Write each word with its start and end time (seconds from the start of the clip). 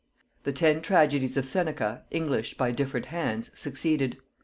The 0.45 0.51
ten 0.51 0.81
tragedies 0.81 1.37
of 1.37 1.45
Seneca, 1.45 2.05
englished 2.11 2.57
by 2.57 2.71
different 2.71 3.05
hands, 3.05 3.51
succeeded. 3.53 4.17